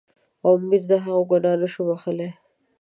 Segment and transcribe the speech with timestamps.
[0.45, 2.31] او امیر د هغه ګناه نه شو بخښلای.